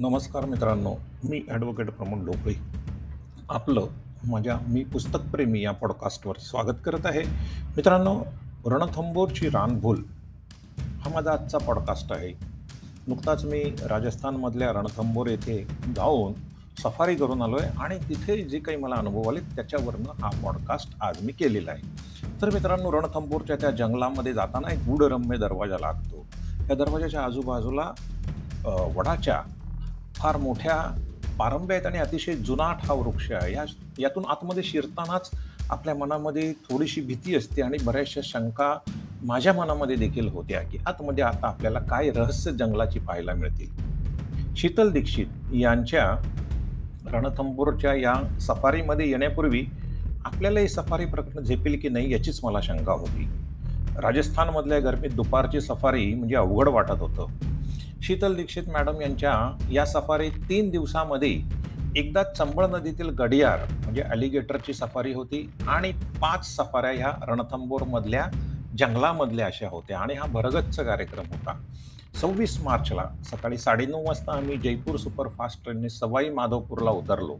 [0.00, 0.92] नमस्कार मित्रांनो
[1.28, 2.52] मी ॲडव्होकेट प्रमोद ढोकळे
[3.50, 3.86] आपलं
[4.28, 7.22] माझ्या मी पुस्तकप्रेमी या पॉडकास्टवर स्वागत करत आहे.
[7.76, 8.14] मित्रांनो
[8.66, 10.02] रणथंबोरची रानभूल
[11.02, 12.32] हा माझा आजचा पॉडकास्ट आहे.
[13.08, 15.62] नुकताच मी राजस्थानमधल्या रणथंबोर येथे
[15.96, 16.32] जाऊन
[16.82, 21.22] सफारी करून आलो आहे आणि तिथे जे काही मला अनुभव आले त्याच्यावरनं हा पॉडकास्ट आज
[21.24, 22.40] मी केलेला आहे.
[22.42, 26.26] तर मित्रांनो रणथंबोरच्या त्या जंगलामध्ये जाताना एक गूढरम्य दरवाजा लागतो.
[26.66, 27.92] त्या दरवाजाच्या आजूबाजूला
[28.96, 29.42] वडाच्या
[30.20, 30.76] फार मोठ्या
[31.38, 33.52] पारंब्या आहेत आणि अतिशय जुनाट हा वृक्ष आहे.
[33.52, 33.64] या
[33.98, 35.30] यातून आतमध्ये शिरतानाच
[35.70, 38.78] आपल्या मनामध्ये थोडीशी भीती असते आणि बऱ्याचशा शंका
[39.22, 43.68] माझ्या मनामध्ये देखील होत्या की आतमध्ये आता आपल्याला काय रहस्य जंगलाची पाहायला मिळतील?
[44.56, 46.16] शीतल दीक्षित यांच्या
[47.12, 49.64] रणथंबोरच्या या सफारीमध्ये येण्यापूर्वी
[50.24, 53.28] आपल्याला ही सफारी प्रकरण झेपेल की नाही याचीच मला शंका होती.
[53.96, 57.26] राजस्थानमधल्या गरमीत दुपारची सफारी म्हणजे अवघड वाटत होतं.
[58.02, 59.32] शीतल दीक्षित मॅडम यांच्या
[59.70, 61.30] या सफारी तीन दिवसामध्ये
[61.96, 68.26] एकदा चंबळ नदीतील गडियार म्हणजे अलिगेटरची सफारी होती आणि पाच सफाऱ्या ह्या रणथंबोरमधल्या
[68.78, 71.56] जंगलामधल्या अशा होत्या आणि हा भरगच्च कार्यक्रम होता.
[72.20, 77.36] सव्वीस मार्चला सकाळी साडेनऊ वाजता आम्ही जयपूर सुपरफास्ट ट्रेनने सवाई माधवपूरला उतरलो.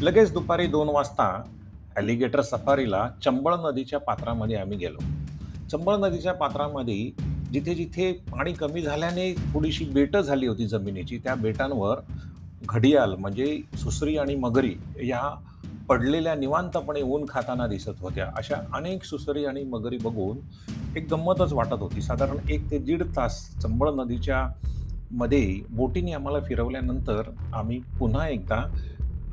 [0.00, 1.32] लगेच दुपारी दोन वाजता
[1.96, 4.98] ॲलिगेटर सफारीला चंबळ नदीच्या पात्रामध्ये आम्ही गेलो.
[5.70, 7.10] चंबळ नदीच्या पात्रामध्ये
[7.52, 11.98] जिथे जिथे पाणी कमी झाल्याने थोडीशी बेटं झाली होती जमिनीची त्या बेटांवर
[12.68, 15.22] घडियाल म्हणजे सुसरी आणि मगरी या
[15.88, 18.26] पडलेल्या निवांतपणे ऊन खाताना दिसत होत्या.
[18.36, 20.38] अशा अनेक सुसरी आणि मगरी बघून
[20.96, 22.00] एक गंमतच वाटत होती.
[22.02, 24.46] साधारण एक ते दीड तास चंबळ नदीच्या
[25.10, 28.62] मध्ये बोटीने आम्हाला फिरवल्यानंतर आम्ही पुन्हा एकदा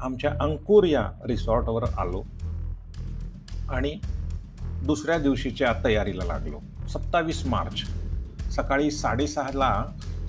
[0.02, 2.24] आमच्या अंकुर या रिसॉर्टवर आलो
[3.70, 3.96] आणि
[4.84, 6.60] दुसऱ्या दिवशीच्या तयारीला लागलो.
[6.90, 7.84] सत्तावीस मार्च.
[8.52, 9.74] सकाळी साडेसहाला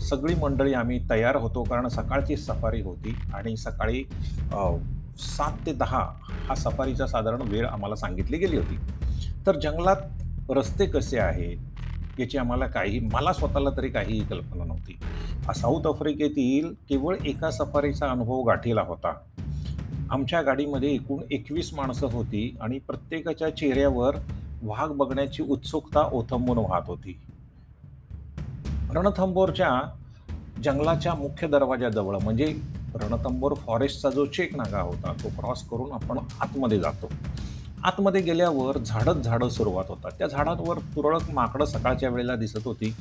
[0.09, 4.05] सगळी मंडळी आम्ही तयार होतो कारण सकाळची सफारी होती आणि सकाळी
[5.19, 6.03] सात ते दहा
[6.49, 8.77] हा सफारीचा साधारण वेळ आम्हाला सांगितली गेली होती.
[9.47, 14.99] तर जंगलात रस्ते कसे आहेत याची आम्हाला काही मला स्वतःला तरी काहीही कल्पना नव्हती.
[15.57, 19.13] साऊथ आफ्रिकेतील केवळ एका सफारीचा अनुभव गाठीला होता.
[20.11, 24.17] आमच्या गाडीमध्ये एकूण एकवीस माणसं होती आणि प्रत्येकाच्या चेहऱ्यावर
[24.63, 27.19] वाघ बघण्याची उत्सुकता ओथंबून वाहत होती.
[28.95, 29.71] रणथंबोरच्या
[30.65, 32.47] जंगलाच्या मुख्य दरवाजाजवळ म्हणजे
[32.95, 37.09] रणथंबोर फॉरेस्टचा जो चेक नागा होता तो क्रॉस करून आपण आतमध्ये जातो.
[37.85, 40.11] आतमध्ये गेल्यावर झाडच झाडं सुरुवात होतात.
[40.19, 42.95] त्या झाडांवर तुरळक माकडं सकाळच्या वेळेला दिसत होती.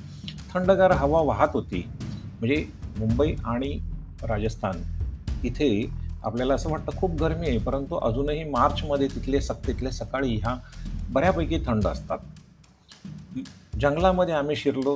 [0.54, 1.84] थंडगार हवा वाहत होती.
[2.40, 2.66] म्हणजे
[2.98, 3.80] मुंबई आणि
[4.24, 4.82] राजस्थान
[5.44, 5.70] इथे
[6.24, 10.56] आपल्याला असं वाटतं खूप गरमी आहे परंतु अजूनही मार्चमध्ये तिथले सक तिथले सकाळी ह्या
[11.10, 12.18] बऱ्यापैकी थंड असतात.
[13.80, 14.96] जंगलामध्ये आम्ही शिरलो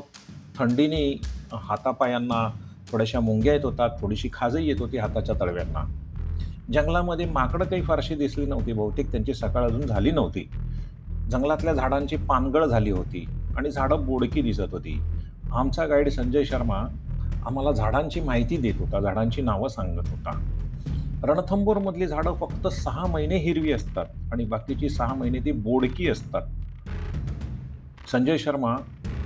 [0.61, 1.21] थंडीने
[1.53, 2.51] हातापायांना
[2.91, 5.83] थोड्याशा मुंग्या येत होतात थोडीशी खाजही येत होती हाताच्या तळव्यांना.
[6.73, 10.49] जंगलामध्ये माकडं काही फारशी दिसली नव्हती बहुतेक त्यांची सकाळ अजून झाली नव्हती.
[11.31, 13.25] जंगलातल्या झाडांची पानगळ झाली होती
[13.57, 15.01] आणि झाडं बोडकी दिसत होती.
[15.51, 16.77] आमचा गाईड संजय शर्मा
[17.45, 20.39] आम्हाला झाडांची माहिती देत होता झाडांची नावं सांगत होता.
[21.23, 26.41] रणथंबोरमधली झाडं फक्त सहा महिने हिरवी असतात आणि बाकीची सहा महिने ती बोडकी असतात.
[28.11, 28.75] संजय शर्मा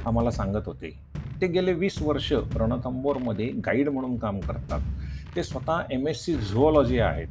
[0.06, 1.05] आम्हाला सांगत होते.
[1.42, 4.82] ते गेले वीस वर्ष रणथंबोरमध्ये गाईड म्हणून काम करतात.
[5.36, 7.28] ते स्वतः एम एस सी झुओलॉजी आहेत.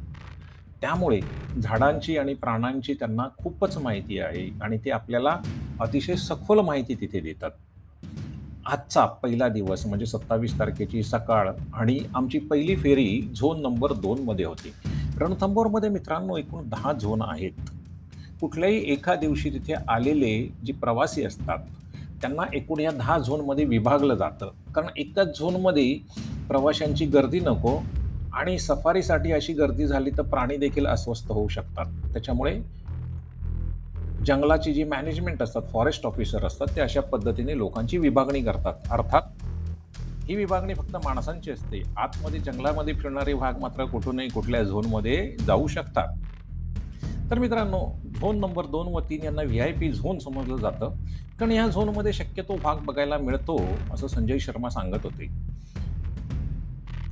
[0.81, 1.19] त्यामुळे
[1.61, 5.37] झाडांची आणि प्राण्यांची त्यांना खूपच माहिती आहे आणि ते आपल्याला
[5.79, 7.51] अतिशय सखोल माहिती तिथे देतात.
[8.65, 14.73] आजचा पहिला दिवस म्हणजे सत्तावीस तारखेची सकाळ आणि आमची पहिली फेरी झोन नंबर दोनमध्ये होती.
[15.19, 17.51] रणथंबोरमध्ये मित्रांनो एकूण दहा झोन आहेत.
[18.41, 21.59] कुठल्याही एका दिवशी तिथे आलेले जे प्रवासी असतात
[22.21, 24.49] त्यांना एकूण या दहा झोनमध्ये विभागलं जातं.
[24.75, 25.99] कारण एकाच झोनमध्ये
[26.47, 27.79] प्रवाशांची गर्दी नको
[28.33, 31.85] आणि सफारीसाठी अशी गर्दी झाली तर प्राणी देखील अस्वस्थ होऊ शकतात.
[32.13, 32.61] त्याच्यामुळे
[34.25, 38.73] जंगलाची जी मॅनेजमेंट असतात फॉरेस्ट ऑफिसर असतात ते अशा पद्धतीने लोकांची विभागणी करतात.
[38.91, 39.21] अर्थात
[40.27, 41.81] ही विभागणी फक्त माणसांची असते.
[41.97, 46.07] आतमध्ये जंगलामध्ये फिरणारे वाघ मात्र कुठूनही कुठल्या झोनमध्ये जाऊ शकतात.
[47.31, 47.79] तर मित्रांनो
[48.19, 50.93] झोन नंबर दोन व तीन यांना व्ही आय पी झोन समजलं जातं.
[51.39, 53.57] कारण या झोनमध्ये शक्यतो भाग बघायला मिळतो
[53.93, 55.25] असं संजय शर्मा सांगत होते.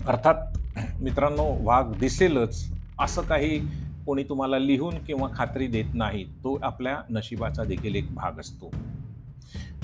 [0.08, 0.58] अर्थात
[1.02, 2.72] मित्रांनो वाघ दिसेलच.
[3.00, 3.60] असं काही
[4.06, 8.72] कोणी तुम्हाला लिहून किंवा खात्री देत नाही तो आपल्या नशिबाचा देखील एक भाग असतो.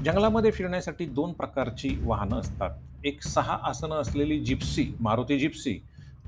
[0.06, 2.70] जंगलामध्ये फिरण्यासाठी दोन प्रकारची वाहनं असतात.
[3.06, 5.78] एक सहा आसनं असलेली जिप्सी मारुती जिप्सी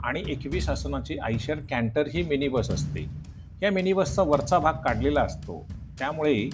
[0.04, 3.06] आणि एकवीस आसनाची आयशर कॅन्टर ही मिनी बस असते.
[3.62, 5.66] या मिनी बसचा वरचा भाग काढलेला असतो.
[6.00, 6.50] त्यामुळे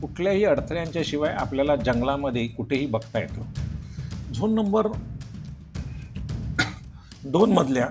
[0.00, 3.42] कुठल्याही अडथळ्यांच्या शिवाय आपल्याला जंगलामध्ये कुठेही बघता येतं.
[4.32, 4.86] झोन नंबर
[7.24, 7.88] दोन मधल्या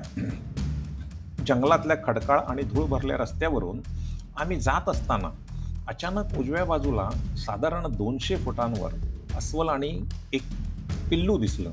[1.47, 3.79] जंगलातल्या खडकाळ आणि धूळ भरल्या रस्त्यावरून
[4.37, 5.29] आम्ही जात असताना
[5.87, 8.91] अचानक उजव्या बाजूला साधारण दोनशे फुटांवर
[9.37, 10.01] अस्वल आणि
[10.33, 10.41] एक
[11.09, 11.71] पिल्लू दिसलं.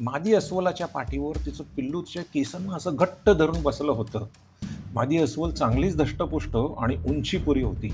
[0.00, 4.26] मादी अस्वलाच्या पाठीवर तिचं पिल्लूच्या केसांना असं घट्ट धरून बसलं होतं.
[4.94, 7.92] मादी अस्वल चांगलीच धष्टपुष्ट आणि उंचीपुरी होती.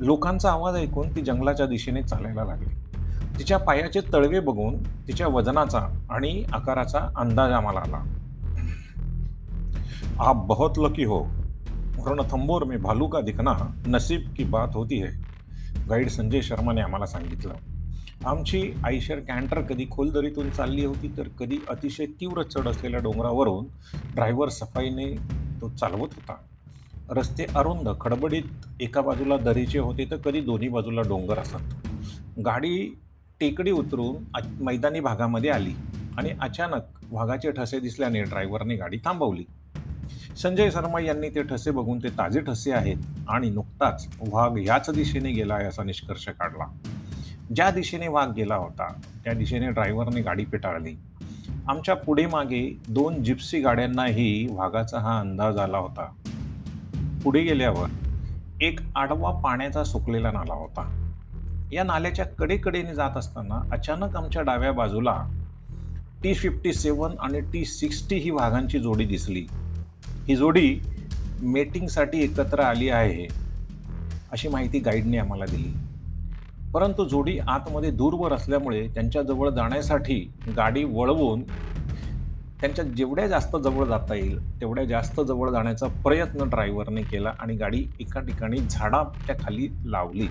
[0.00, 2.74] लोकांचा आवाज ऐकून ती जंगलाच्या दिशेने चालायला लागली.
[3.38, 8.04] तिच्या पायाचे तळवे बघून तिच्या वजनाचा आणि आकाराचा अंदाज आम्हाला आला.
[10.18, 11.24] आप बहुत लकी हो.
[12.06, 13.52] रणथंबोर में भालू का दिखना
[13.86, 15.08] नसीब की बात होती है.
[15.90, 17.54] गाईड संजय शर्माने आम्हाला सांगितलं.
[18.24, 23.64] आमची आयशर कॅन्टर कधी खोलदरीतून चालली होती तर कधी अतिशय तीव्र चढ असलेल्या डोंगरावरून
[24.14, 25.14] ड्रायव्हर सफाईने
[25.60, 26.34] तो चालवत होता.
[27.12, 31.88] रस्ते अरुंद खडबडीत एका बाजूला दरीचे होते तर कधी दोन्ही बाजूला डोंगर असत.
[32.46, 32.76] गाडी
[33.40, 35.72] टेकडी उतरून मैदानी भागामध्ये आली
[36.18, 39.44] आणि अचानक वाघाचे ठसे दिसल्याने ड्रायव्हरने गाडी थांबवली.
[40.36, 45.32] संजय शर्मा यांनी ते ठसे बघून ते ताजे ठसे आहेत आणि नुकताच वाघ याच दिशेने
[45.32, 46.70] गेला आहे असा निष्कर्ष काढला.
[47.54, 48.92] ज्या दिशेने वाघ गेला होता
[49.24, 50.96] त्या दिशेने ड्रायव्हरने गाडी पेटाळली
[51.68, 56.12] आमच्या पुढे मागे दोन जिप्सी गाड्यांनाही वाघाचा हा अंदाज आला होता.
[57.24, 57.88] पुढे गेल्यावर
[58.60, 61.10] एक आडवा पाण्याचा सुकलेला नाला होता.
[61.72, 65.24] या नाल्याच्या कडेकडेने जात असताना अचानक आमच्या डाव्या बाजूला
[66.22, 69.46] टी फिफ्टी सेवन आणि टी सिक्स्टी ही वाघांची जोडी दिसली.
[70.28, 70.80] ही जोडी
[71.42, 73.26] मेटिंगसाठी एकत्र आली आहे
[74.32, 75.72] अशी माहिती गाईडने आम्हाला दिली.
[76.74, 81.42] परंतु जोडी आतमध्ये दूरवर असल्यामुळे त्यांच्याजवळ जाण्यासाठी गाडी वळवून
[82.60, 87.84] त्यांच्या जेवढ्या जास्त जवळ जाता येईल तेवढ्या जास्त जवळ जाण्याचा प्रयत्न ड्रायव्हरने केला आणि गाडी
[88.00, 90.26] एका ठिकाणी झाडाच्या खाली लावली.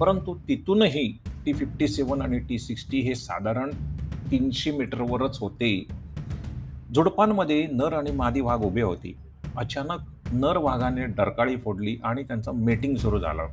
[0.00, 3.70] परंतु तिथूनही टी फिफ्टी सेवन आणि टी सिक्स्टी हे साधारण
[4.30, 5.86] तीनशे मीटरवरच होते.
[6.94, 9.14] झुडपांमध्ये नर आणि मादी वाघ उभे होते.
[9.56, 9.98] अचानक
[10.32, 13.46] नर वाघाने डरकाळी फोडली आणि त्यांचं मेटिंग सुरू झालं.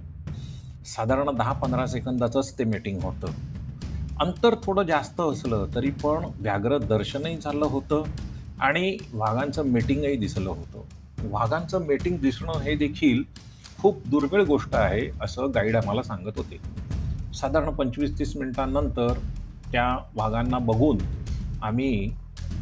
[0.86, 3.28] साधारण दहा पंधरा सेकंदाचंच ते मीटिंग होतं.
[4.22, 8.04] अंतर थोडं जास्त असलं तरी पण व्याघ्र दर्शनही झालं होतं
[8.62, 11.30] आणि वाघांचं मीटिंगही दिसलं होतं.
[11.32, 13.24] वाघांचं मीटिंग दिसणं हे देखील
[13.80, 16.60] खूप दुर्मिळ गोष्ट आहे असं गाईड आम्हाला सांगत होते.
[17.34, 19.20] साधारण पंचवीस तीस मिनिटांनंतर
[19.72, 20.98] त्या वाघांना बघून
[21.62, 22.10] आम्ही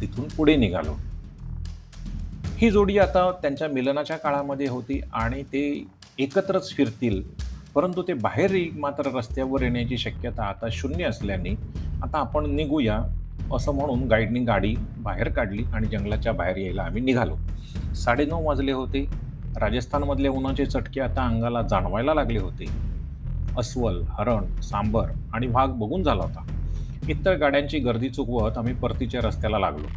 [0.00, 0.96] तिथून पुढे निघालो.
[2.58, 5.62] ही जोडी आता त्यांच्या मिलनाच्या काळामध्ये होती आणि ते
[6.18, 7.22] एकत्रच फिरतील
[7.74, 11.50] परंतु ते बाहेर मात्र रस्त्यावर येण्याची शक्यता आता शून्य असल्याने
[12.02, 13.00] आता आपण निघूया
[13.54, 17.36] असं म्हणून गाईडनी गाडी बाहेर काढली आणि जंगलाच्या बाहेर यायला आम्ही निघालो.
[17.94, 19.04] साडेनऊ वाजले होते.
[19.56, 22.66] राजस्थानमधले उन्हाचे चटके आता अंगाला जाणवायला लागले होते.
[23.58, 26.46] अस्वल हरण सांबर आणि वाघ बघून झाला होता.
[27.08, 29.88] इतर गाड्यांची गर्दी चुकवत आम्ही परतीच्या रस्त्याला लागलो.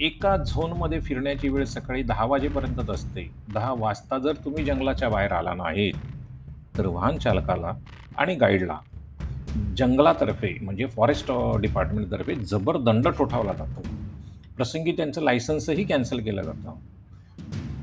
[0.00, 3.30] एका झोनमध्ये फिरण्याची वेळ सकाळी दहा वाजेपर्यंतच असते.
[3.54, 6.15] दहा वाजता जर तुम्ही जंगलाच्या बाहेर आला नाहीत
[6.78, 7.72] तर वाहन चालकाला
[8.18, 8.78] आणि गाईडला
[9.78, 13.82] जंगलातर्फे म्हणजे फॉरेस्ट डिपार्टमेंटतर्फे जबर दंड ठोठावला जातो.
[14.56, 16.74] प्रसंगी त्यांचं लायसन्सही कॅन्सल केलं जातं.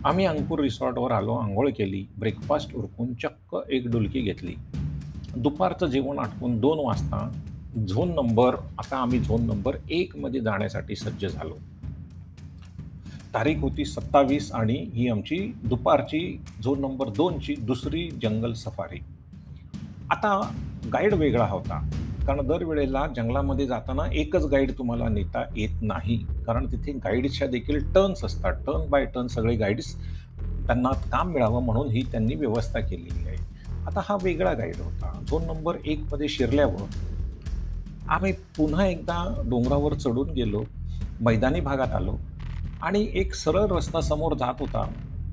[0.05, 4.55] आम्ही अंकुर रिसॉर्टवर आलो आंघोळ केली ब्रेकफास्ट उरकून चक्क एक डुलकी घेतली.
[5.35, 7.29] दुपारचं जेवण आटपून दोन वाजता
[7.87, 11.57] झोन नंबर आता आम्ही झोन नंबर एकमध्ये जाण्यासाठी सज्ज झालो.
[13.33, 18.99] तारीख होती सत्तावीस आणि ही आमची दुपारची झोन नंबर दोनची दुसरी जंगल सफारी.
[20.11, 20.51] आता
[20.93, 21.89] गाईड वेगळा होता.
[22.27, 26.17] कारण दरवेळेला जंगलामध्ये जाताना एकच गाईड तुम्हाला नेता येत नाही.
[26.47, 28.53] कारण तिथे गाईड्सच्या देखील टर्न्स असतात.
[28.53, 29.95] टर्न बाय टर्न सगळे गाईड्स
[30.67, 33.37] त्यांना काम मिळावं म्हणून ही त्यांनी व्यवस्था केलेली आहे.
[33.85, 35.23] आता हा वेगळा गाईड होता.
[35.29, 36.85] झोन नंबर एकमध्ये शिरल्यावर
[38.07, 40.63] आम्ही पुन्हा एकदा डोंगरावर चढून गेलो.
[41.21, 42.17] मैदानी भागात आलो.
[42.83, 44.83] आणि एक सरळ रस्ता समोर जात होता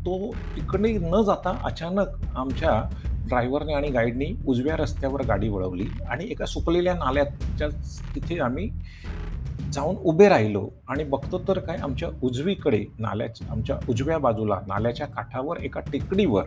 [0.04, 2.80] तो तिकडे न जाता अचानक आमच्या
[3.28, 7.69] ड्रायव्हरने आणि गाईडनी उजव्या रस्त्यावर गाडी वळवली आणि एका सुकलेल्या नाल्याच्या
[8.14, 8.69] तिथे आम्ही
[9.73, 10.69] जाऊन उभे राहिलो.
[10.88, 16.45] आणि बघतो तर काय आमच्या उजवीकडे नाल्याच्या आमच्या उजव्या बाजूला नाल्याच्या काठावर एका टेकडीवर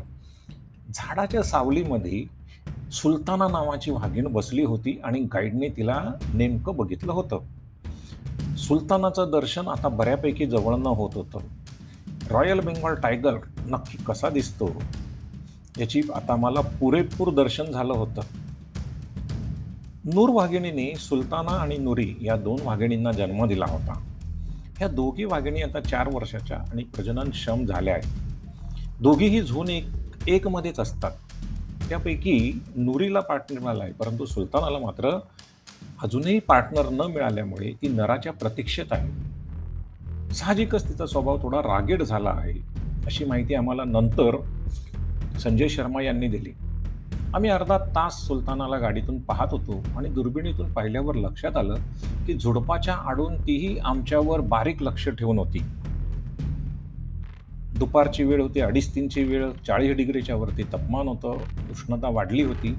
[0.89, 2.23] झाडाच्या सावलीमध्ये
[2.93, 5.99] सुलताना नावाची वाघीण बसली होती आणि गाईडने तिला
[6.33, 7.43] नेमकं बघितलं होतं.
[8.57, 11.39] सुलतानाचं दर्शन आता बऱ्यापैकी जवळनं होत होतं.
[12.31, 13.33] रॉयल बेंगॉल टायगर
[13.67, 14.69] नक्की कसा दिसतो?
[15.79, 18.21] याची आता मला पुरेपूर दर्शन झालं होतं.
[20.05, 24.03] नूर वाघिणीने सुलताना आणि नुरी या दोन वाघिणींना जन्म दिला होता.
[24.77, 28.07] ह्या दोघी वाघिणी आता चार वर्षाच्या आणि प्रजननक्षम झाल्या आहेत.
[29.01, 29.85] दोघीही झोन एक
[30.27, 31.11] एकमध्येच असतात.
[31.89, 35.19] त्यापैकी नुरीला पार्टनर मिळाला आहे परंतु सुलतानाला मात्र
[36.03, 40.33] अजूनही पार्टनर न मिळाल्यामुळे ती नराच्या प्रतीक्षेत आहे.
[40.33, 42.53] साहजिकच तिचा स्वभाव थोडा रागेड झाला आहे
[43.05, 44.35] अशी माहिती आम्हाला नंतर
[45.39, 46.51] संजय शर्मा यांनी दिली.
[47.35, 51.75] आम्ही अर्धा तास सुलतानाला गाडीतून पाहत होतो आणि दुर्बिणीतून पाहिल्यावर लक्षात आलं
[52.25, 55.59] की झुडपाच्या आडून तीही आमच्यावर बारीक लक्ष ठेवून होती.
[57.79, 61.37] दुपारची वेळ होती अडीच तीनची वेळ चाळीस डिग्रीच्या वरती तापमान होतं
[61.71, 62.75] उष्णता वाढली होती.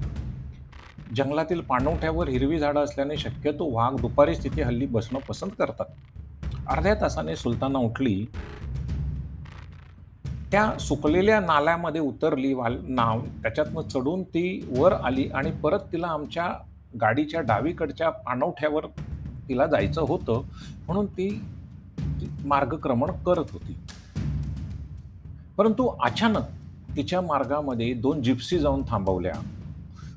[1.13, 5.85] जंगलातील पाणवठ्यावर हिरवी झाडं असल्याने शक्यतो वाघ दुपारीच तिथे हल्ली बसणं पसंत करतात.
[6.67, 8.25] अर्ध्या तासाने सुलताना उठली.
[10.51, 16.53] त्या सुकलेल्या नाल्यामध्ये उतरली वाल नाव त्याच्यातनं चढून ती वर आली आणि परत तिला आमच्या
[17.01, 18.85] गाडीच्या डावीकडच्या पाणवठ्यावर
[19.49, 20.41] तिला जायचं होतं
[20.87, 21.29] म्हणून ती
[21.99, 23.77] ती मार्गक्रमण करत होती.
[25.57, 26.43] परंतु अचानक
[26.95, 29.33] तिच्या मार्गामध्ये दोन जिप्सी जाऊन थांबवल्या.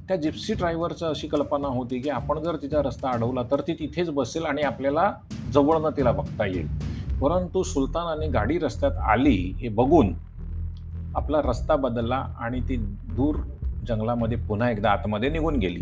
[0.09, 4.11] त्या जिप्सी ड्रायव्हरचं अशी कल्पना होती की आपण जर तिचा रस्ता अडवला तर ती तिथेच
[4.11, 5.12] बसेल आणि आपल्याला
[5.55, 6.67] जवळनं तिला बघता येईल.
[7.19, 10.15] परंतु सुलतानाने गाडी रस्त्यात आली हे बघून
[11.15, 12.77] आपला रस्ता बदलला आणि ती
[13.17, 13.37] दूर
[13.88, 15.81] जंगलामध्ये पुन्हा एकदा आतमध्ये निघून गेली.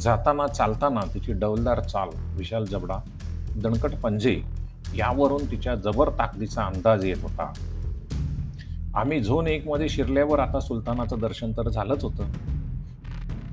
[0.00, 2.98] जाताना चालताना तिची डौलदार चाल विशाल जबडा
[3.56, 4.42] दणकट पंजे
[4.96, 7.52] यावरून तिच्या जबर ताकदीचा अंदाज येत होता.
[8.94, 12.24] आम्ही झोन एकमध्ये शिरल्यावर आता सुलतानाचं दर्शन तर झालंच होतं.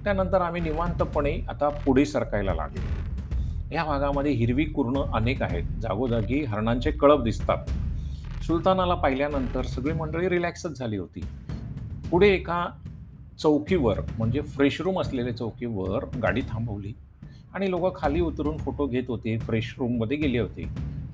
[0.03, 2.81] त्यानंतर आम्ही निवांतपणे आता पुढे सरकायला लागलो.
[3.72, 5.63] या भागामध्ये हिरवी कुर्ण अनेक आहेत.
[5.81, 7.57] जागोजागी हरणांचे कळप दिसतात.
[8.43, 11.22] सुलतानाला पाहिल्यानंतर सगळी मंडळी रिलॅक्सच झाली होती.
[12.12, 12.67] पुढे एका
[13.39, 16.93] चौकीवर म्हणजे फ्रेश रूम असलेल्या चौकीवर गाडी थांबवली
[17.53, 20.63] आणि लोक खाली उतरून फोटो घेत होते फ्रेश रूममध्ये गेले होते.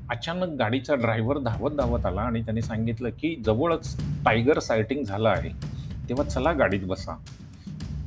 [0.10, 5.50] अचानक गाडीचा ड्रायव्हर धावत धावत आला आणि त्याने सांगितलं की जवळच टायगर सायटिंग झालं आहे.
[6.10, 7.18] तेव्हा चला गाडीत बसा.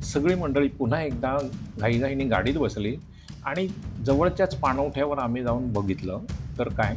[0.03, 1.37] सगळी मंडळी पुन्हा एकदा
[1.79, 2.95] घाईघाईने गाडीत बसली
[3.45, 3.67] आणि
[4.05, 6.19] जवळच्याच पाणवठ्यावर आम्ही जाऊन बघितलं
[6.59, 6.95] तर काय?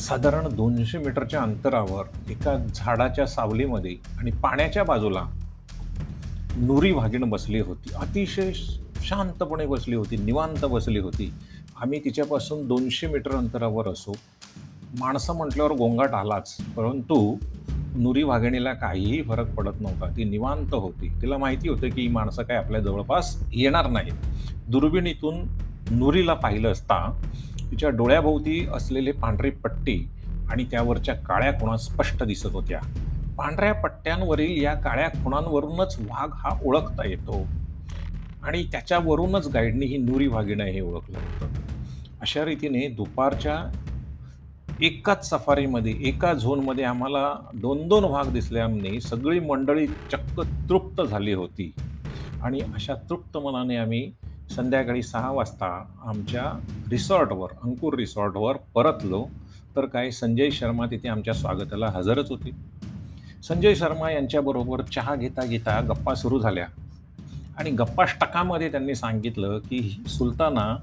[0.00, 5.22] साधारण दोनशे मीटरच्या अंतरावर एका झाडाच्या सावलीमध्ये आणि पाण्याच्या बाजूला
[6.56, 7.90] नुरी भागीण बसली होती.
[7.94, 8.52] अतिशय
[9.02, 11.32] शांतपणे बसली होती निवांत बसली होती.
[11.80, 14.12] आम्ही तिच्यापासून दोनशे मीटर अंतरावर असो.
[14.98, 17.36] माणसं म्हटल्यावर गोंगाट आलाच परंतु
[17.94, 20.16] नुरी वाघिणीला काहीही फरक पडत नव्हता.
[20.16, 21.12] ती निवांत होती.
[21.22, 24.12] तिला माहिती होतं की ही माणसं काय आपल्या जवळपास येणार नाहीत.
[24.68, 25.34] दुर्बिणीतून
[25.90, 27.20] नुरीला पाहिलं असता
[27.70, 30.08] तिच्या डोळ्याभोवती असलेले पांढरी पट्टी
[30.50, 32.80] आणि त्यावरच्या काळ्या खुणा स्पष्ट दिसत होत्या.
[33.38, 37.46] पांढऱ्या पट्ट्यांवरील या काळ्या खुणांवरूनच वाघ हा ओळखता येतो.
[38.42, 41.46] आणि त्याच्यावरूनच गाईडनी ही नुरी वाघिणं हे ओळखलं होतं.
[42.20, 43.80] अशा रीतीने दुपारच्या
[44.82, 51.72] एकाच सफारीमध्ये एका झोनमध्ये आम्हाला दोन दोन भाग दिसल्याने सगळी मंडळी चक्क तृप्त झाली होती.
[52.42, 54.12] आणि अशा तृप्त मनाने आम्ही
[54.56, 56.58] संध्याकाळी सहा वाजता आमच्या
[56.90, 59.26] रिसॉर्टवर अंकुर रिसॉर्टवर परतलो.
[59.76, 62.50] तर काय संजय शर्मा तिथे आमच्या स्वागताला हजरच होते.
[63.42, 66.66] संजय शर्मा यांच्याबरोबर चहा घेता घेता गप्पा सुरू झाल्या.
[67.58, 70.76] आणि गप्पा स्टकामध्ये त्यांनी सांगितलं की सुलताना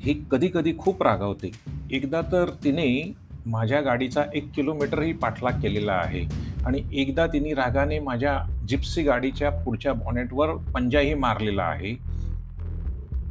[0.00, 1.50] ही कधी कधी खूप रागावते.
[1.94, 3.12] एकदा तर तिने
[3.46, 6.24] माझ्या गाडीचा एक किलोमीटरही पाठलाग केलेला आहे.
[6.66, 11.94] आणि एकदा तिने रागाने माझ्या जिप्सी गाडीच्या पुढच्या बॉनेटवर पंजाही मारलेला आहे.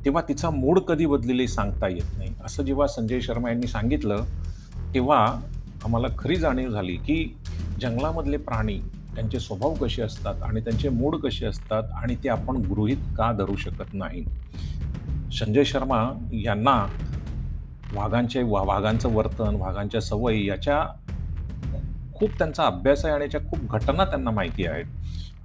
[0.05, 2.34] तेव्हा तिचा मूड कधी बदलेली सांगता येत नाही.
[2.46, 4.24] असं जेव्हा संजय शर्मा यांनी सांगितलं
[4.93, 5.20] तेव्हा
[5.86, 7.24] आम्हाला खरी जाणीव झाली की
[7.82, 8.77] जंगलामधले प्राणी
[9.15, 13.55] त्यांचे स्वभाव कसे असतात आणि त्यांचे मूड कसे असतात आणि ते आपण गृहीत का धरू
[13.55, 14.24] शकत नाही?
[15.39, 16.01] संजय शर्मा
[16.34, 16.86] यांना
[17.93, 20.83] वाघांचे वा वाघांचं वर्तन वाघांच्या सवयी याच्या
[22.15, 24.85] खूप त्यांचा अभ्यास आहे आणि याच्या खूप घटना त्यांना माहिती आहेत.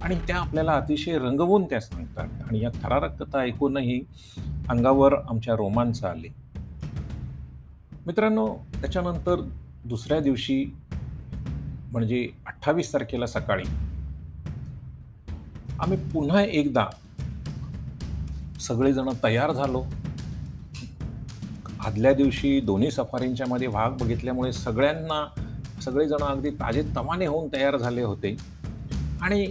[0.01, 2.27] आणि त्या आपल्याला अतिशय रंगवून त्या सांगतात.
[2.47, 3.99] आणि या थरारक कथा ऐकूनही
[4.69, 6.27] अंगावर आमच्या रोमांच आले.
[8.05, 8.47] मित्रांनो
[8.81, 9.41] त्याच्यानंतर
[9.85, 10.63] दुसऱ्या दिवशी
[11.91, 13.63] म्हणजे अठ्ठावीस तारखेला सकाळी
[15.79, 16.85] आम्ही पुन्हा एकदा
[18.59, 19.83] सगळेजण तयार झालो.
[21.85, 25.25] आदल्या दिवशी दोन्ही सफारींच्या मध्ये भाग बघितल्यामुळे सगळ्यांना
[25.85, 28.35] सगळेजण अगदी ताजे तमाने होऊन तयार झाले होते.
[29.21, 29.45] आणि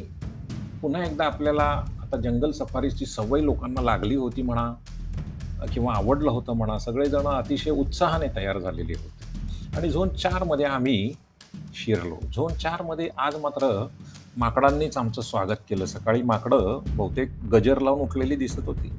[0.82, 1.62] पुन्हा एकदा आपल्याला
[2.02, 4.72] आता जंगल सफारीची सवय लोकांना लागली होती म्हणा
[5.72, 9.76] किंवा आवडलं होतं म्हणा सगळेजण अतिशय उत्साहाने तयार झालेले होते.
[9.76, 11.12] आणि झोन चारमध्ये आम्ही
[11.74, 12.16] शिरलो.
[12.34, 13.86] झोन चारमध्ये आज मात्र
[14.36, 15.84] माकडांनीच आमचं स्वागत केलं.
[15.84, 18.92] सकाळी माकडं बहुतेक गजर लावून उठलेली दिसत होती.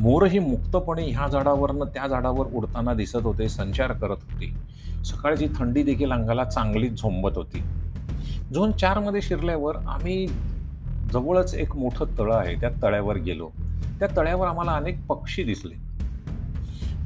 [0.00, 4.46] मोरही मुक्तपणे ह्या झाडावरनं त्या झाडावर उडताना दिसत होते संचार करत होते.
[5.04, 7.62] सकाळची थंडी देखील अंगाला चांगलीच झोंबत होती.
[8.54, 10.26] झोन चारमध्ये शिरल्यावर आम्ही
[11.12, 13.48] जवळच एक मोठं तळं आहे त्या तळ्यावर गेलो.
[13.98, 15.74] त्या तळ्यावर आम्हाला अनेक पक्षी दिसले.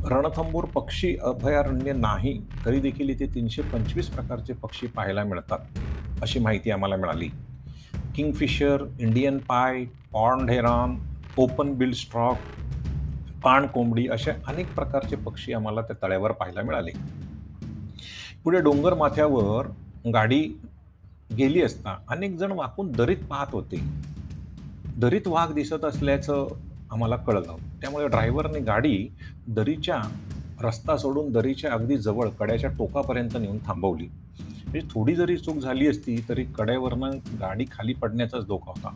[0.06, 5.58] रणथंबोर पक्षी अभयारण्य नाही तरी देखील इथे तीनशे पंचवीस प्रकारचे पक्षी पाहायला मिळतात
[6.22, 7.28] अशी माहिती आम्हाला मिळाली.
[8.14, 10.96] किंगफिशर इंडियन पाय pond heron
[11.38, 12.36] open billed stork
[13.44, 16.90] पाण कोंबडी असे अनेक प्रकारचे पक्षी आम्हाला त्या तळ्यावर पाहायला मिळाले.
[18.44, 19.66] पुढे डोंगर माथ्यावर
[20.12, 20.60] गाडी
[21.38, 23.80] गेली असता अनेक जण वाकून दरीत पाहत होते.
[24.96, 26.46] दरीत वाघ दिसत असल्याचं
[26.90, 27.56] आम्हाला कळलं.
[27.80, 29.08] त्यामुळे ड्रायव्हरने गाडी
[29.48, 30.02] दरीच्या
[30.60, 34.06] रस्ता सोडून दरीच्या अगदी जवळ कड्याच्या टोकापर्यंत नेऊन थांबवली.
[34.40, 37.10] म्हणजे थोडी जरी चूक झाली असती तरी कड्यावरनं
[37.40, 38.94] गाडी खाली पडण्याचाच धोका होता.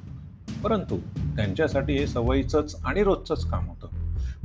[0.65, 0.99] परंतु
[1.37, 3.98] त्यांच्यासाठी हे सवयीचंच आणि रोजचंच काम होतं.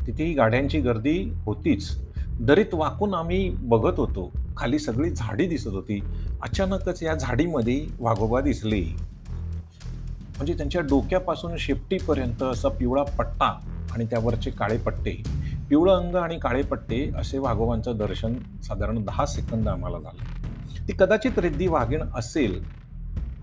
[0.08, 1.98] तिथेही गाड्यांची गर्दी होतीच.
[2.40, 4.32] दरीत वाकून आम्ही बघत होतो.
[4.58, 6.00] खाली सगळी झाडी दिसत होती.
[6.42, 8.82] अचानकच या झाडीमध्ये वाघोबा दिसले.
[10.38, 13.60] म्हणजे त्यांच्या डोक्यापासून शेपटीपर्यंत असा पिवळा पट्टा
[13.92, 15.24] आणि त्यावरचे काळे पट्टे.
[15.70, 18.34] पिवळं अंग आणि काळे पट्टे असे वाघोबांचं दर्शन
[18.64, 20.24] साधारण दहा सेकंद आम्हाला झालं.
[20.88, 22.64] ती कदाचित रिद्धी वाघीण असेल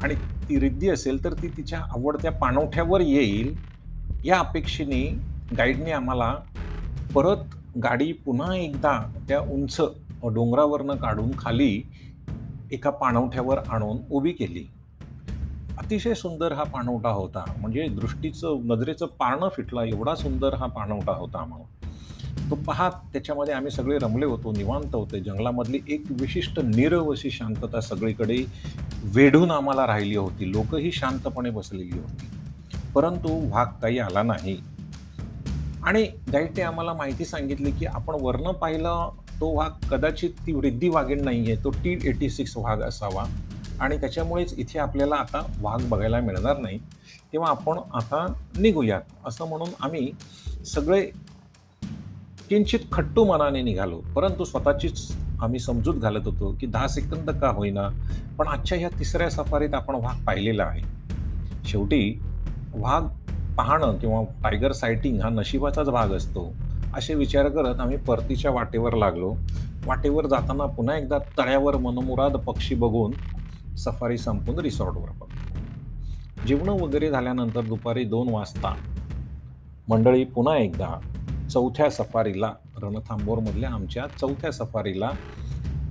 [0.02, 3.56] आणि ती रिद्धी असेल तर ती तिच्या आवडत्या पाणवठ्यावर येईल
[4.24, 6.34] या अपेक्षेने गाईडने आम्हाला
[7.14, 7.36] परत
[7.82, 9.80] गाडी पुन्हा एकदा त्या उंच
[10.22, 11.82] डोंगरावरनं काढून खाली
[12.72, 14.64] एका पाणवठ्यावर आणून उभी केली.
[15.78, 17.44] अतिशय सुंदर हा पाणवठा होता.
[17.60, 21.86] म्हणजे दृष्टीचं नजरेचं पारणं फिटला एवढा सुंदर हा पाणवठा होता आम्हाला.
[22.50, 25.20] तो पाहात त्याच्यामध्ये आम्ही सगळे रमले होतो निवांत होते.
[25.20, 28.44] जंगलामधली एक विशिष्ट नीरव अशी शांतता सगळीकडे
[29.04, 30.52] वेढून आम्हाला राहिली होती.
[30.52, 32.26] लोकही शांतपणे बसलेली होती.
[32.94, 34.69] परंतु वाघ काही आला नाही.
[35.86, 39.10] आणि गाईडने आम्हाला माहिती सांगितली की आपण वर्ण पाहिलं
[39.40, 43.24] तो वाघ कदाचित ती वृद्धी वाघीण नाही आहे तो टी एटी सिक्स वाघ असावा.
[43.80, 46.78] आणि त्याच्यामुळेच इथे आपल्याला आता वाघ बघायला मिळणार नाही.
[47.32, 48.26] तेव्हा आपण आता
[48.58, 49.00] निघूयात.
[49.26, 50.10] असं म्हणून आम्ही
[50.66, 51.00] सगळे
[52.48, 54.00] किंचित खट्टू मनाने निघालो.
[54.16, 55.12] परंतु स्वतःचीच
[55.42, 57.88] आम्ही समजूत घालत होतो की दहा सेकंद का होईना
[58.38, 60.82] पण आजच्या ह्या तिसऱ्या सफारीत आपण वाघ पाहिलेला आहे.
[61.64, 62.20] शेवटी
[62.74, 63.02] वाघ
[63.60, 66.52] पाहणं किंवा टायगर सायटिंग हा नशिबाचाच भाग असतो
[66.94, 69.34] असे विचार करत आम्ही परतीच्या वाटेवर लागलो.
[69.86, 73.12] वाटेवर जाताना पुन्हा एकदा तळ्यावर मनमुराद पक्षी बघून
[73.76, 78.74] सफारी संपून रिसॉर्टवर पडतो जेवणं वगैरे झाल्यानंतर दुपारी दोन वाजता
[79.88, 80.88] मंडळी पुन्हा एकदा
[81.50, 85.10] चौथ्या सफारीला रणथांबोरमधल्या आमच्या चौथ्या सफारीला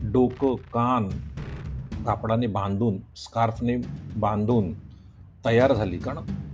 [0.03, 1.09] डोकं कान
[2.05, 3.77] कापडाने बांधून स्कार्फने
[4.17, 4.73] बांधून
[5.45, 5.97] तयार झाली.
[5.97, 6.48] कारण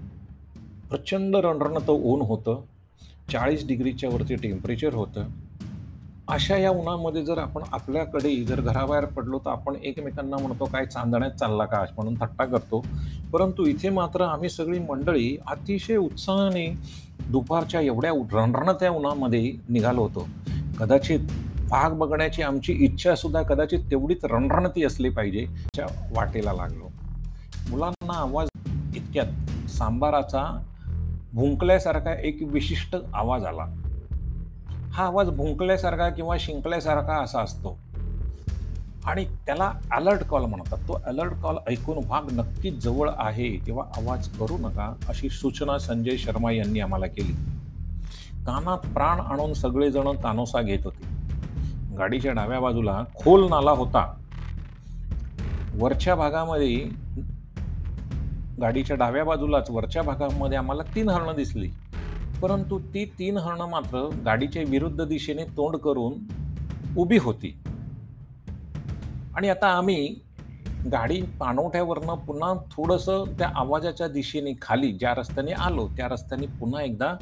[0.90, 2.62] प्रचंड रणरणतं ऊन होतं
[3.32, 5.24] चाळीस डिग्रीच्या वरती टेम्परेचर होतं.
[6.28, 11.32] अशा या उन्हामध्ये जर आपण आपल्याकडे जर घराबाहेर पडलो तर आपण एकमेकांना म्हणतो काय चांदण्यात
[11.32, 11.82] चालला का?
[11.82, 12.86] म्हणून थट्टा करतो.
[13.34, 16.78] परंतु इथे मात्र आम्ही सगळी मंडळी अतिशय उत्साहाने
[17.30, 20.28] दुपारच्या एवढ्या रणरणत्या उन्हामध्ये निघालो होतो.
[20.80, 21.20] कदाचित
[21.70, 25.46] भाग बघण्याची आमची इच्छासुद्धा कदाचित तेवढीच रणरणती असली पाहिजे
[25.76, 26.92] च्या वाटेला लागलो.
[27.70, 28.48] मुलांना आवाज
[28.96, 30.66] इतक्यात सांबाराचा
[31.36, 33.66] भुंकल्यासारखा एक विशिष्ट आवाज आला.
[34.94, 37.80] हा आवाज भुंकल्यासारखा किंवा शिंकल्यासारखा असा असतो.
[39.06, 40.78] आणि त्याला अलर्ट कॉल म्हणतात.
[40.78, 46.18] तो अलर्ट कॉल ऐकून वाघ नक्कीच जवळ आहे किंवा आवाज करू नका अशी सूचना संजय
[46.18, 47.34] शर्मा यांनी आम्हाला केली.
[48.46, 51.06] कानात प्राण आणून सगळेजण कानोसा घेत होते.
[51.96, 54.16] गाडीच्या डाव्या बाजूला खोल नाला होता.
[55.76, 57.05] वरच्या भागामध्ये
[58.62, 61.70] गाडीच्या डाव्या बाजूलाच वरच्या भागामध्ये आम्हाला तीन हरणं दिसली.
[62.42, 66.14] परंतु ती तीन हरणं मात्र गाडीच्या विरुद्ध दिशेने तोंड करून
[66.98, 67.58] उभी होती.
[69.36, 70.16] आणि आता आम्ही
[70.92, 77.14] गाडी पाणवठ्यावरनं पुन्हा थोडंसं त्या आवाजाच्या दिशेने खाली ज्या रस्त्याने आलो त्या रस्त्याने पुन्हा एकदा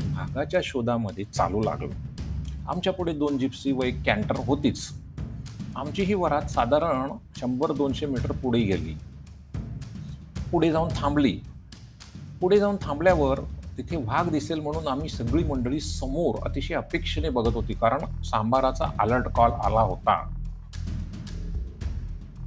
[0.00, 1.92] भागाच्या शोधामध्ये चालू लागलो.
[2.68, 4.88] आमच्या पुढे दोन जिप्सी व एक कॅन्टर होतीच.
[5.76, 8.94] आमची ही वरात साधारण शंभर दोनशे मीटर पुढे गेली.
[10.50, 11.40] पुढे जाऊन थांबली.
[12.40, 13.40] पुढे जाऊन थांबल्यावर
[13.78, 19.28] तिथे वाघ दिसेल म्हणून आम्ही सगळी मंडळी समोर अतिशय अपेक्षेने बघत होती कारण सांबाराचा अलर्ट
[19.28, 20.36] कॉल आला होता.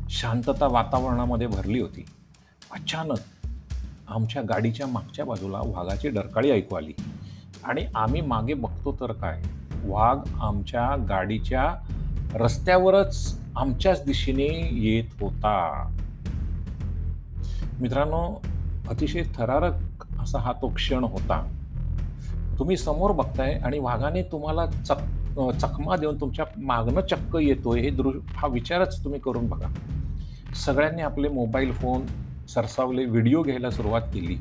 [0.09, 2.05] शांतता वातावरणामध्ये भरली होती.
[2.71, 3.47] अचानक
[4.07, 6.93] आमच्या गाडीच्या मागच्या बाजूला वाघाची डरकाळी ऐकू आली.
[7.63, 9.41] आणि आम्ही मागे बघतो तर काय?
[9.85, 11.75] वाघ आमच्या गाडीच्या
[12.33, 15.89] रस्त्यावरच आमच्याच दिशेने येत होता.
[17.81, 18.41] मित्रांनो
[18.89, 21.41] अतिशय थरारक असा हा तो क्षण होता.
[22.59, 24.99] तुम्ही समोर बघताय आणि वाघाने तुम्हाला चक
[25.61, 29.67] चकमा देऊन तुमच्या मागणं चक्क येतोय हे दृ हा विचारच तुम्ही करून बघा.
[30.55, 32.05] सगळ्यांनी आपले मोबाईल फोन
[32.47, 34.37] सरसावले व्हिडिओ घ्यायला सुरुवात केली.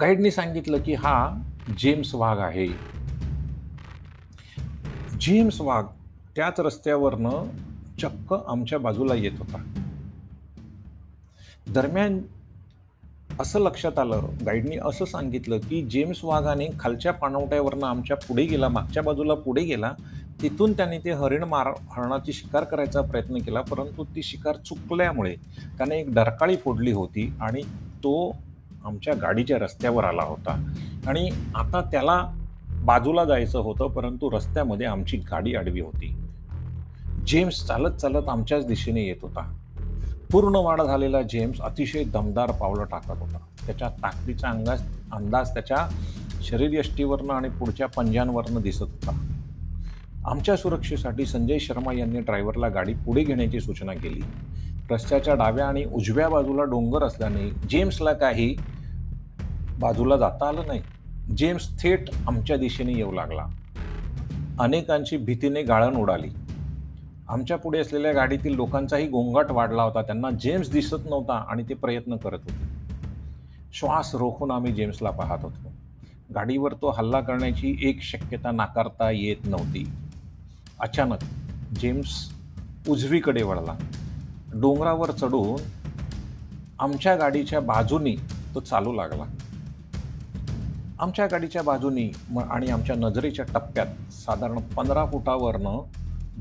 [0.00, 1.42] गाईडनी सांगितलं की हा
[1.78, 2.68] जेम्स वाघ आहे.
[5.20, 5.84] जेम्स वाघ
[6.36, 7.46] त्याच रस्त्यावरनं
[8.02, 9.83] चक्क आमच्या बाजूला येत होता.
[11.72, 12.20] दरम्यान
[13.40, 19.02] असं लक्षात आलं गाईडनी असं सांगितलं की जेम्स वाघाने खालच्या पाणवट्यावरनं आमच्या पुढे गेला मागच्या
[19.02, 19.92] बाजूला पुढे गेला
[20.42, 25.34] तिथून त्याने ते हरिण मार हरणाची शिकार करायचा प्रयत्न केला परंतु ती शिकार चुकल्यामुळे
[25.78, 27.62] त्याने एक डरकाळी फोडली होती आणि
[27.98, 28.36] तो
[28.84, 30.72] आमच्या गाडीच्या रस्त्यावर आला होता.
[31.06, 32.32] आणि आता त्याला
[32.70, 36.16] बाजूला जायचं होतं परंतु रस्त्यामध्ये आमची गाडी आडवी होती.
[37.26, 39.63] जेम्स चालत चालत आमच्याच दिशेने येत होता.
[40.34, 43.38] पूर्ण वाढ झालेला जेम्स अतिशय दमदार पावलं टाकत होता.
[43.66, 45.88] त्याच्या ताकदीचा अंदाज अंदाज त्याच्या
[46.42, 49.36] शरीरयष्टीवरनं आणि पुढच्या पंजांवरनं दिसत होता.
[50.26, 54.20] आमच्या सुरक्षेसाठी संजय शर्मा यांनी ड्रायव्हरला गाडी पुढे घेण्याची सूचना केली.
[54.90, 58.56] रस्त्याच्या डाव्या आणि उजव्या बाजूला डोंगर असल्याने जेम्सला काही
[59.78, 60.82] बाजूला जाता आलं नाही.
[61.36, 63.46] जेम्स थेट आमच्या दिशेने येऊ लागला.
[64.60, 66.28] अनेकांची भीतीने गाळण उडाली.
[67.28, 70.02] आमच्या पुढे असलेल्या गाडीतील लोकांचाही गोंगाट वाढला होता.
[70.02, 72.66] त्यांना जेम्स दिसत नव्हता आणि ते प्रयत्न करत होते.
[73.74, 75.72] श्वास रोखून आम्ही जेम्सला पाहत होतो.
[76.34, 79.84] गाडीवर तो हल्ला करण्याची एक शक्यता नाकारता येत नव्हती.
[80.80, 81.24] अचानक
[81.80, 82.32] जेम्स
[82.88, 83.76] उजवीकडे वळला.
[84.54, 85.62] डोंगरावर चढून
[86.78, 88.16] आमच्या गाडीच्या बाजूनी
[88.54, 89.24] तो चालू लागला.
[91.00, 92.10] आमच्या गाडीच्या बाजूनी
[92.50, 95.80] आणि आमच्या नजरेच्या टप्प्यात साधारण पंधरा फुटावरनं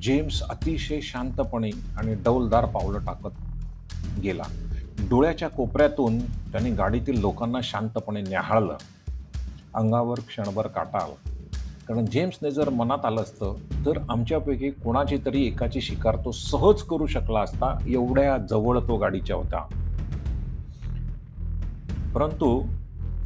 [0.01, 4.43] जेम्स अतिशय शांतपणे आणि डौलदार पावलं टाकत गेला.
[5.09, 8.77] डोळ्याच्या कोपऱ्यातून त्याने गाडीतील लोकांना शांतपणे न्याहाळलं.
[9.73, 11.29] अंगावर क्षणभर काटा आला.
[11.87, 17.07] कारण जेम्सने जर मनात आलं असतं तर आमच्यापैकी कोणाची तरी एकाची शिकार तो सहज करू
[17.07, 19.67] शकला असता एवढ्या जवळ तो गाडीच्या होता.
[22.15, 22.63] परंतु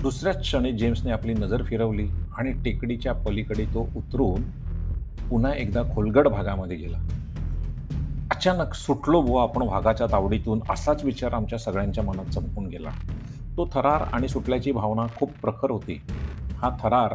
[0.02, 4.42] दुसऱ्याच क्षणी जेम्सने आपली नजर फिरवली आणि टेकडीच्या पलीकडे तो उतरून
[5.30, 6.98] पुन्हा एकदा खोलगड भागामध्ये गेला.
[8.32, 12.90] अचानक सुटलो बुवा आपण वाघाच्या तावडीतून असाच विचार आमच्या सगळ्यांच्या मनात चमकून गेला.
[13.58, 16.02] तो थरार आणि सुटल्याची भावना खूप प्रखर होती.
[16.58, 17.14] हा थरार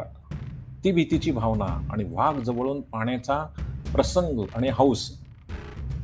[0.83, 3.45] ती भीतीची भावना आणि वाघ जवळून पाण्याचा
[3.93, 5.19] प्रसंग आणि हौस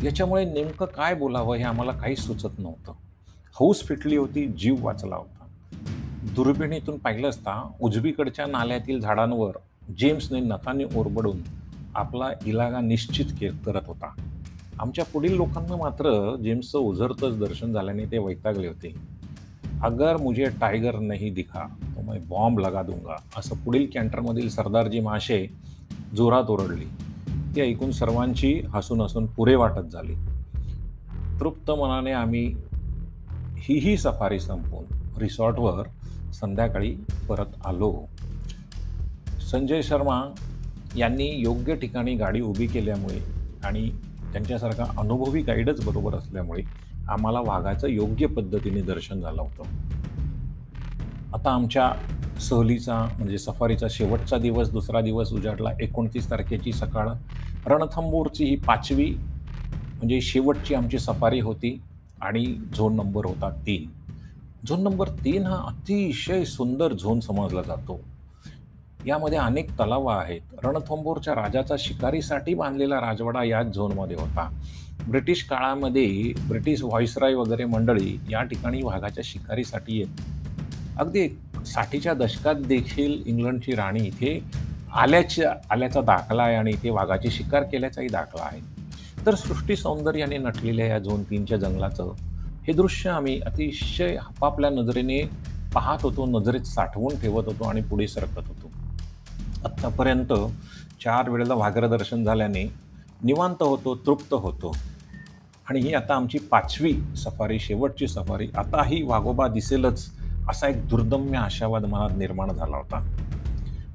[0.04, 2.92] याच्यामुळे नेमकं काय बोलावं हे आम्हाला काहीच सुचत नव्हतं.
[3.56, 5.46] हौस फिटली होती जीव वाचला होता.
[6.36, 9.58] दुर्बिणीतून पाहिलं असता उजवीकडच्या नाल्यातील झाडांवर
[9.98, 11.38] जेम्सने नकाने ओरबडून
[12.00, 14.14] आपला इलागा निश्चित के करत होता.
[14.80, 18.94] आमच्या पुढील लोकांना मात्र जेम्सचं उझरतच दर्शन झाल्याने ते वैतागले होते.
[19.84, 21.64] अगर मुझे टायगर नाही दिखा
[21.96, 25.46] तो मैं बॉम्ब लगा दूंगा असं पुढील कॅन्टरमधील सरदारजी माशे
[26.16, 26.86] जोरात ओरडली.
[27.56, 30.16] ते ऐकून सर्वांची हसून हसून पुरे वाटत झाली.
[31.40, 32.46] तृप्त मनाने आम्ही
[33.58, 34.86] ही ही सफारी संपवून
[35.18, 35.88] रिसॉर्टवर
[36.32, 36.96] संध्याकाळी
[37.30, 37.94] परत आलो.
[39.52, 40.22] संजय शर्मा
[40.96, 43.20] यांनी योग्य ठिकाणी गाडी उभी केल्यामुळे
[43.64, 43.90] आणि
[44.34, 46.62] त्यांच्यासारखा अनुभवी गाईडच बरोबर असल्यामुळे
[47.10, 49.64] आम्हाला वाघाचं योग्य पद्धतीने दर्शन झालं होतं.
[51.34, 51.92] आता आमच्या
[52.40, 55.70] सहलीचा म्हणजे सफारीचा शेवटचा दिवस दुसरा दिवस उजाडला.
[55.80, 57.10] एकोणतीस तारखेची सकाळ.
[57.66, 59.12] रणथंबोरची ही पाचवी
[59.98, 61.82] म्हणजे शेवटची आमची सफारी होती
[62.22, 63.90] आणि झोन नंबर होता तीन.
[64.68, 68.00] झोन नंबर तीन हा अतिशय सुंदर झोन समजला जातो.
[69.08, 70.42] यामध्ये अनेक तलाव आहेत.
[70.64, 74.50] रणथंबोरच्या राजाचा शिकारीसाठी बांधलेला राजवाडा याच झोनमध्ये होता.
[75.08, 80.22] ब्रिटिश काळामध्ये ब्रिटिश व्हॉइसराय वगैरे मंडळी या ठिकाणी वाघाच्या शिकारीसाठी येत.
[80.98, 81.30] अगदी
[81.66, 84.40] साठीच्या दशकात देखील इंग्लंडची राणी इथे
[84.94, 88.62] आल्याच्या आल्याचा दाखला आहे आणि इथे वाघाची शिकार केल्याचाही दाखला आहे.
[89.26, 92.12] तर सृष्टी सौंदर्याने नटलेल्या या झोन तीनच्या जंगलाचं
[92.68, 95.30] हे दृश्य आम्ही अतिशय आपापल्या नजरेने
[95.74, 98.59] पाहत होतो नजरेत साठवून ठेवत होतो आणि पुढे सरकत होतो.
[99.66, 100.34] आत्तापर्यंत
[101.04, 102.64] चार वेळेला वाघर दर्शन झाल्याने
[103.24, 104.76] निवांत होतो तृप्त होतो.
[105.70, 108.48] आणि ही आता आमची पाचवी सफारी शेवटची सफारी.
[108.58, 110.12] आता ही वाघोबा दिसेलच
[110.50, 113.16] असा एक दुर्दम्य आशावाद मनात निर्माण झाला होता.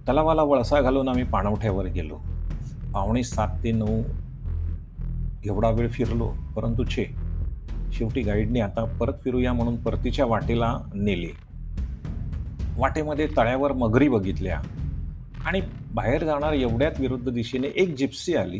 [0.08, 2.16] तलावाला वळसा घालून आम्ही पाणवठ्यावर गेलो.
[2.94, 4.02] पावणे सात ते नऊ
[5.44, 7.04] एवढा वेळ फिरलो परंतु छे.
[7.92, 11.30] शेवटी गाईडने आता परत फिरूया म्हणून परतीच्या वाटेला नेले.
[12.76, 14.60] वाटेमध्ये तळ्यावर मगरी बघितल्या.
[15.46, 15.60] आणि
[15.94, 18.58] बाहेर जाणार एवढ्यात विरुद्ध दिशेने एक जिप्सी आली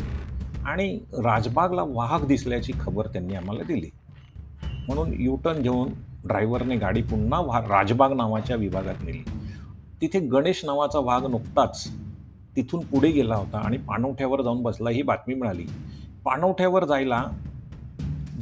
[0.66, 3.90] आणि राजबागला वाहक दिसल्याची खबर त्यांनी आम्हाला दिली.
[4.88, 5.88] म्हणून यूटर्न घेऊन
[6.25, 9.23] ड्रायव्हरने गाडी पुन्हा वा राजबाग नावाच्या विभागात नेली.
[10.01, 11.88] तिथे गणेश नावाचा वाघ नुकताच
[12.57, 15.66] तिथून पुढे गेला होता आणि पाणवठ्यावर जाऊन बसला ही बातमी मिळाली.
[16.25, 17.25] पाणवठ्यावर जायला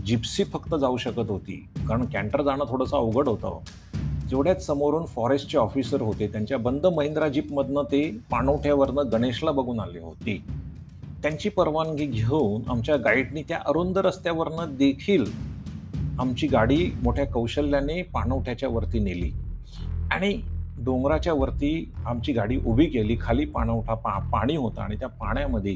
[0.07, 3.59] जिप्सी फक्त जाऊ शकत होती कारण कॅन्टर जाणं थोडंसं अवघड होतं.
[4.33, 6.27] जेवढ्याच समोरून फॉरेस्टचे ऑफिसर होते.
[6.27, 10.43] त्यांच्या बंद महिंद्रा जीपमधनं ते पाणवठ्यावरनं गणेशला बघून आले होते.
[11.23, 15.25] त्यांची परवानगी घेऊन आमच्या गाईडनी त्या अरुंद रस्त्यावरनं देखील
[16.19, 19.31] आमची गाडी मोठ्या कौशल्याने पाणवठ्याच्या वरती नेली.
[20.11, 20.43] आणि
[20.79, 23.17] डोंगराच्या वरती आमची गाडी उभी केली.
[23.21, 25.75] खाली पाणवठा पा पाणी होता आणि त्या पाण्यामध्ये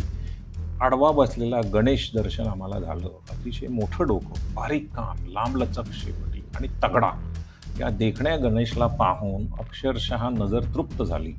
[0.80, 3.06] आडवा बसलेला गणेश दर्शन आम्हाला झालं.
[3.06, 4.54] अतिशय मोठं डोकं.
[4.54, 7.10] बारीक काम लांबलचक शेवटी आणि तगडा.
[7.80, 11.32] या देखण्या गणेशला पाहून अक्षरशः नजर तृप्त झाली.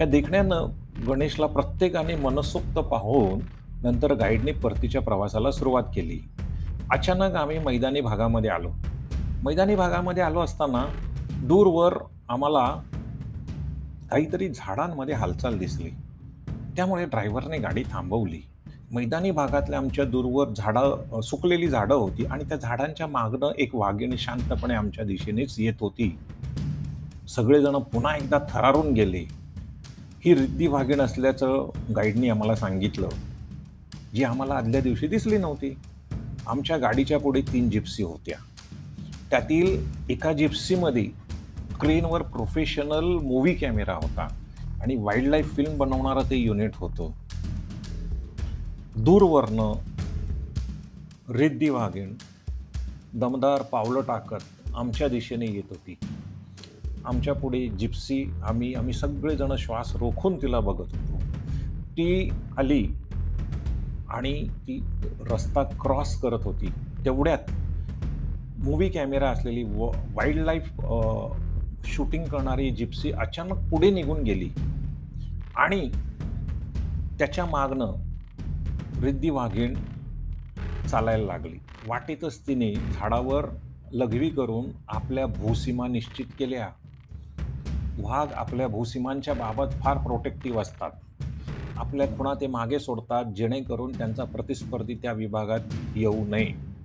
[0.00, 0.68] या देखण्यानं
[1.08, 3.40] गणेशला प्रत्येकाने मनसोक्त पाहून
[3.82, 6.18] नंतर गाईडने परतीच्या प्रवासाला सुरुवात केली.
[6.90, 8.70] अचानक आम्ही मैदानी भागामध्ये आलो.
[9.44, 10.86] मैदानी भागामध्ये आलो असताना
[11.42, 11.94] दूरवर
[12.28, 12.82] आम्हाला
[14.10, 15.90] काहीतरी झाडांमध्ये हालचाल दिसली.
[16.76, 18.40] त्यामुळे ड्रायव्हरने गाडी थांबवली.
[18.92, 24.74] मैदानी भागातल्या आमच्या दूरवर झाडं सुकलेली झाडं होती आणि त्या झाडांच्या मागणं एक वाघिणी शांतपणे
[24.74, 26.18] आमच्या दिशेनेच येत होती.
[27.28, 29.24] सगळेजण पुन्हा एकदा थरारून गेले.
[30.24, 33.08] ही रिद्धी वाघीण असल्याचं गाईडनी आम्हाला सांगितलं
[34.14, 35.76] जी आम्हाला आदल्या दिवशी दिसली नव्हती.
[36.46, 38.38] आमच्या गाडीच्या पुढे तीन जिप्सी होत्या.
[39.30, 41.04] त्यातील एका जिप्सीमध्ये
[41.80, 44.28] क्रेनवर प्रोफेशनल मूव्ही कॅमेरा होता
[44.82, 47.10] आणि वाईल्ड लाईफ फिल्म बनवणारं ते युनिट होतं.
[48.98, 49.72] दूरवरनं
[51.32, 52.12] रिद्धी वाघीण
[53.14, 55.94] दमदार पावलं टाकत आमच्या दिशेने येत होती.
[57.04, 61.20] आमच्या पुढे जिप्सी आम्ही आम्ही सगळेजण श्वास रोखून तिला बघत होतो.
[61.90, 62.86] ती आली
[64.08, 64.80] आणि ती
[65.30, 66.66] रस्ता क्रॉस करत होती.
[67.04, 67.50] तेवढ्यात
[68.58, 70.70] मूवी कॅमेरा असलेली व वाईल्ड लाईफ
[71.86, 74.50] शूटिंग करणारी जिप्सी अचानक पुढे निघून गेली
[75.56, 75.90] आणि
[77.18, 78.05] त्याच्या मागनं
[79.02, 79.74] रिद्धी वाघीण
[80.86, 81.58] चालायला लागली.
[81.86, 83.46] वाटेतच तिने झाडावर
[83.92, 86.68] लघवी करून आपल्या भूसीमा निश्चित केल्या.
[87.98, 90.90] वाघ आपल्या भूसीमांच्या बाबत फार प्रोटेक्टिव्ह असतात.
[91.76, 95.60] आपल्या खुणा ते मागे सोडतात जेणेकरून त्यांचा प्रतिस्पर्धी त्या विभागात
[95.96, 96.75] येऊ नये.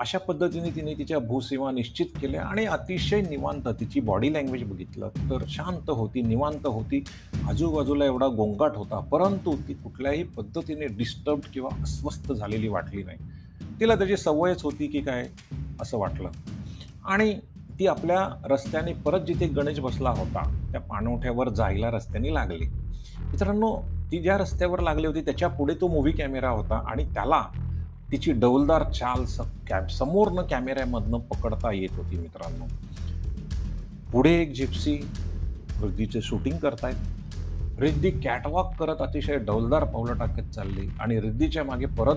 [0.00, 5.08] अशा पद्धतीने तिने तिच्या भूसीमा निश्चित केल्या आणि अतिशय निवांत तिची बॉडी लँग्वेज बघितलं.
[5.30, 7.04] तर शांत होती निवांत होती.
[7.48, 13.18] आजूबाजूला एवढा गोंगाट होता परंतु ती कुठल्याही पद्धतीने डिस्टर्ब किंवा अस्वस्थ झालेली वाटली नाही.
[13.80, 15.26] तिला त्याची सवयच होती की काय
[15.80, 16.30] असं वाटलं.
[17.04, 17.34] आणि
[17.78, 22.66] ती आपल्या रस्त्याने परत जिथे गणेश बसला होता त्या पाणवठ्यावर जायला रस्त्याने लागली.
[23.20, 23.76] मित्रांनो
[24.12, 27.42] ती ज्या रस्त्यावर लागली होती त्याच्या पुढे तो मूव्ही कॅमेरा होता आणि त्याला
[28.12, 29.24] तिची डौलदार चाल
[29.68, 32.64] कॅम समोरनं कॅमेऱ्यामधनं पकडता येत होती मित्रांनो.
[34.12, 34.94] पुढे एक जिप्सी
[35.82, 36.94] रिद्धीचे शूटिंग करतायत.
[37.80, 42.16] रिद्धी कॅटवॉक करत अतिशय डौलदार पावलं टाकत चालली आणि रिद्धीच्या मागे परत